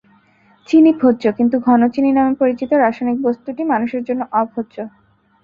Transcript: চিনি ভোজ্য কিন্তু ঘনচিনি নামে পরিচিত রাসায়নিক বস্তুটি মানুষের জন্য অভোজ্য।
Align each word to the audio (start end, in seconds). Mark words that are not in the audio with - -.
চিনি 0.67 0.91
ভোজ্য 1.01 1.23
কিন্তু 1.37 1.55
ঘনচিনি 1.67 2.09
নামে 2.13 2.33
পরিচিত 2.41 2.71
রাসায়নিক 2.75 3.17
বস্তুটি 3.27 3.61
মানুষের 3.71 4.01
জন্য 4.07 4.21
অভোজ্য। 4.33 4.75